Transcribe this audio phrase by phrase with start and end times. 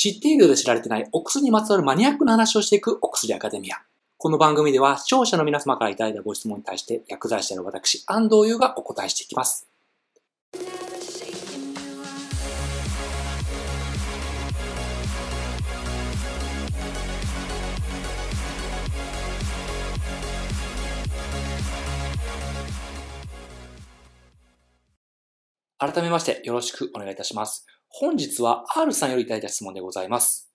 [0.00, 3.78] 知っているようで知られてないお薬にまつわるマニアックな話をしていくお薬アカデミア。
[4.16, 9.66] この番組では視聴者の皆様からいただいたご質問に対して薬剤師である私、安藤優がお答えしていきます。
[25.80, 27.66] 改めましてよろしくお願いいたします。
[27.90, 30.50] 本日は R さんよりいただいた質問でございます。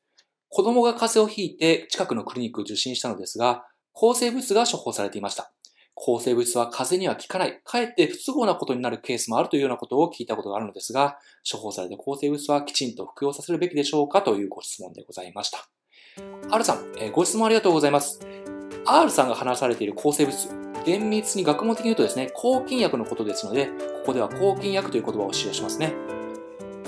[0.50, 5.52] 子供が風邪をひいて近くのクリニックを受診したのですが、抗生物が処方されていました。
[5.96, 11.18] 抗生物は風邪には効かない、かえって不都合なことになるケースもあるというようなことを聞いたことがあるのですが、
[11.50, 15.68] 処方された抗生物はきちんと服用させるべきでしょうかというご質問でございました。
[16.52, 18.20] R さん、えご質問ありがとうございます。
[18.86, 20.36] R さんが話されている抗生物、
[20.86, 23.74] 厳密に学問的に言うとですね、抗菌薬のことですので、こ
[24.08, 25.94] こでは抗菌薬という言葉を使用しますね。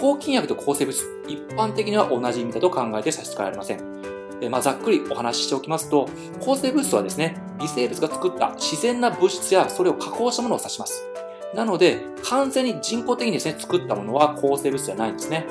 [0.05, 0.95] 抗菌薬と抗生物、
[1.27, 3.79] 一般的には同じ意味だと考えて差し支えられません。
[4.39, 6.07] でまあ、ざっくりお話ししておきますと、
[6.39, 11.07] 抗生物質はですね、微生物が作った自然な物質やそれを加工したものを指します。
[11.55, 15.47] なので、完全に人工的にですね、作ったものは抗生物質じゃないんですね。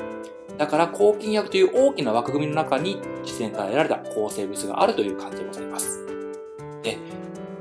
[0.57, 5.99] だから、抗菌薬という大きな枠組みの中に自然から得られた抗生物があるという感じでございます。
[6.81, 6.97] で、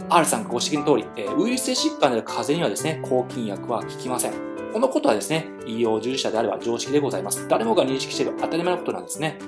[0.08, 4.53] R さんご指摘の通り、ウイルス性疾患である風邪にはですね、抗菌薬は効きません。
[4.74, 7.46] このことはですね、医療従事者であれば常識でございます。
[7.46, 9.38] 誰もが認識している当たり前のことなんですね。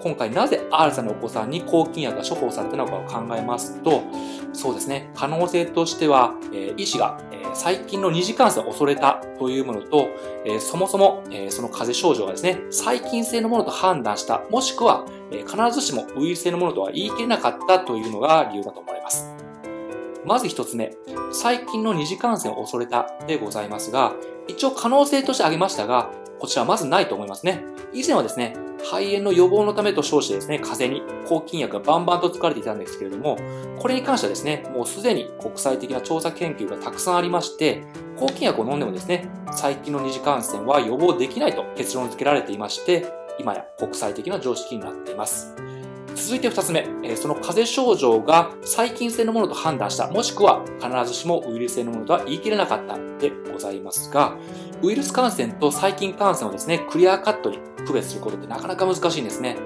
[0.00, 4.04] 今回なぜ R さんのお子さんに抗菌薬が処方されたのかを考えますと、
[4.54, 10.08] そうですね、可能性としては、え医師が、え細菌の二次感染を恐れたというものと、
[10.46, 19.33] えそもそも、えその風邪症状がですね、細菌性のものと判断した、もしくは、え必ずしもウイルス性のものとは言い切れなかったというのが理由だと思われます。
[20.24, 20.96] まず一つ目、
[21.32, 24.14] 細菌の二次感染を恐れたでございますが、
[24.48, 27.64] 一応可能性として挙げましたが、こちらはまずないと思いますね。
[27.92, 33.38] 以前はですね、肺炎の予防のためと称してですね、風邪に抗菌薬がバンバンと使われていたんですけれども、
[33.78, 37.82] これに関してはですね、もうすでに国際的な調査研究がたくさんありまして、
[38.18, 43.06] 抗菌薬を飲んでもですね、細菌の二次感染は予防できないと結論付けられていまして、
[43.38, 45.54] 今や国際的な常識になっています。
[46.14, 54.36] 続いて2つ目、えその風邪症状が細菌性のものと判断した、もしくは必ずしもウイルス性のものとは言い切れなかったでございますが、
[54.82, 59.56] ウイルス感染と細菌感染をですね、クリアカットに区別することってなかなか難しいんですね。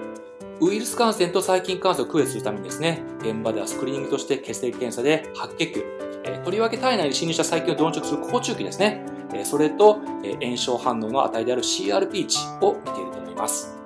[0.60, 5.84] ウイルス感染と細菌感染を区別するためにですね、現場ではスクリーニングとして血液検査で白血球、
[6.25, 9.04] えとりわけ体内に侵入した細菌を鈍直する好中球ですね、
[9.34, 13.78] えそれと、え炎症反応の値である CRP 値を見ていると思います。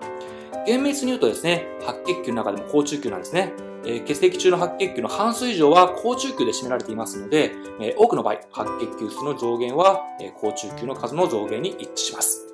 [0.67, 3.53] 厳密に言うとですね、白血球の中でも高中球なんですね。
[3.85, 12.47] えー、血液中の白血球の半数以上は高中球で占められていますので、えー、多くの場合、白血球数の増減は、えー、高中球の数の増減に一致します。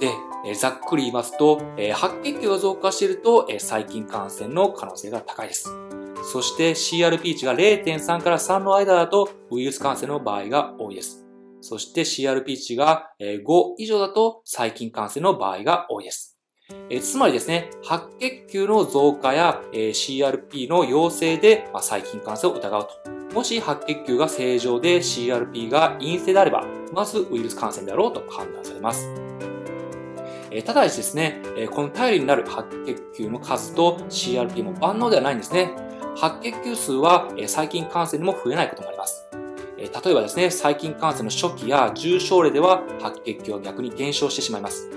[0.00, 0.10] で、
[0.46, 5.68] え、ざっくり言いますと、え、白血球が増加していると、えー、細菌感染の可能性が高いです。
[6.24, 11.26] そして CRP 値が0.3から3の間だとウイルス感染の場合が多いです。
[11.60, 16.33] そして CRP 値が5以上だと細菌感染の場合が多いです。
[16.88, 22.88] えつまりですね、白血球の増加や、え CRP の陽性で、ま細菌感染を疑う
[23.30, 23.34] と。
[23.34, 26.64] もし白血球が正常で CRP が陰性であれば、
[26.94, 29.10] まずウイルス感染であろうと判断されます。
[30.50, 35.70] えただしですね、えこの頼りになる白血球の数と CRP も万能ではないんですね。
[36.16, 39.26] 白血球数は、え細菌感染にも増えないこともあります。
[39.76, 44.88] え例えばですね、細菌感染の初期や重症例では白血球は逆に減少してしまいます。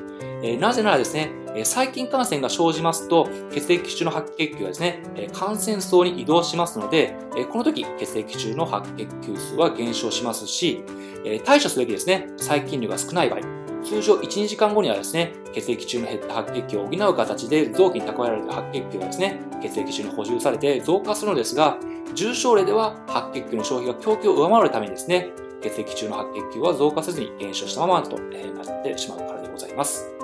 [0.42, 10.84] えなぜならですね、え細菌感染が生じますと、血液中の白血球はですね、え感染層に移動しますので、えこの時、血液中の白血球数は減少しますし、
[11.25, 13.40] え対処すべきですね、細菌量が少ない場合、
[13.84, 21.78] 通常1、2時間後にはですね、血液中の減った白血球を補う形で臓器に蓄えられた白血球がですね、血液中に補充されて増加するのですが、
[22.13, 25.31] 重症例では白血球の消費が供給を上回るためにですね、
[25.62, 30.17] 血液中の白血球は増加せずに減少したままとなってしまうからでございます。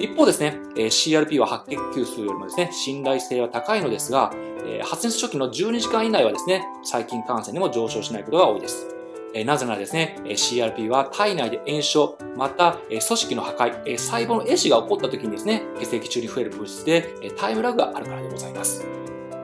[0.00, 4.32] 一方ですね、え CRP は白血球数よりもですね、信頼性は高いのですが、
[4.66, 8.86] え発熱初期の12時間以内はですね、細菌感染にも上昇しないことが多いです。
[9.34, 18.86] えなぜならですね、CRP は体内で炎症、また組織の破壊、細胞の壊死が起こった時にですね、血液中に増える物質でタイムラグがあるからでございます。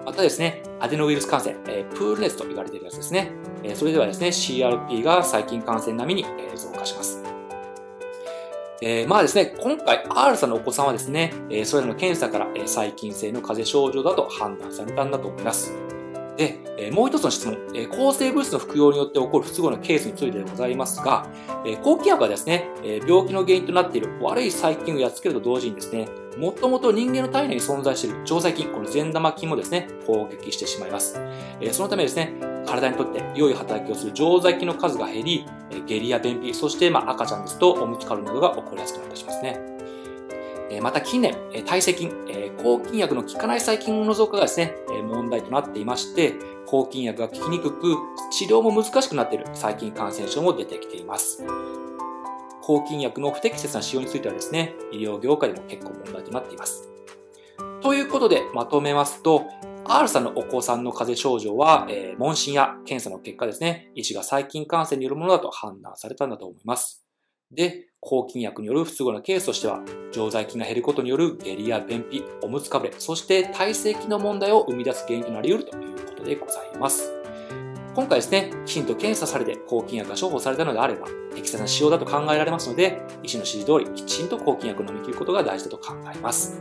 [0.07, 3.31] またですね、アデノウイルス感染、えプール熱と言われているやつですね。
[3.63, 7.26] えそれではですね、CRP が細菌感染並みに増加します。
[8.83, 15.73] えー、まあですね、今回 R さんのお子さんはですね、えー、それらの検査から、えー、細菌性の風邪症状だと判断されたんだと思います。
[16.37, 21.27] で、えー、もう一つの質問、えー、抗生物質の服用によって起こる不都合のケースについてでございますが、
[21.65, 31.19] えー、抗菌薬はですね、えー、病気の原因となっている悪い細菌をやっつけると同時にですね、もともと人間の体内に存在している常在菌、この善玉菌もですね、攻撃してしまいます。
[31.61, 32.35] えそのためですね、
[32.67, 39.59] 体にとって良い働きをする常在菌の数が減り、え下痢や便秘、そしてま赤ちゃんですとおむつかるなどが起こりやすくなってしますね。
[40.69, 42.13] えまた近年、え耐性菌、
[42.63, 46.35] 抗菌薬の効かない細菌の増加がですね、え問題となっていまして、
[46.67, 47.97] 抗菌薬が効きにくく、
[48.31, 51.43] 治療も難しくなっている細菌感染症も出てきています。
[52.67, 56.89] 抗菌薬の不適切な使用についてはですね、医療業界でも結構問題となっています。
[57.81, 59.45] ということで、まとめますと、
[59.85, 67.07] R さんのお子さんの風邪症状は、えー、問診や検査の結果ですね、医師が細菌感染によるものだと判断されたんだと思います。
[67.53, 77.16] で、抗菌薬による不都合なケースとしては、常在菌が減ることによる下痢や便秘、おむつかぶれ、そして体制機の問題を生み出す原因となり得るということでございます。
[77.97, 86.61] 今回ですね、きちんと検査されて抗菌薬が処方されたのであれば、適切な使用だと考えられますので、医師の指示通りきちんと抗菌薬を飲み切ることが大事だと考えます。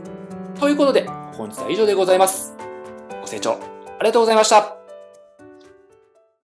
[0.58, 2.54] ということで、本日は以上でございます。
[3.20, 3.58] ご清聴
[3.98, 4.75] ありがとうございました。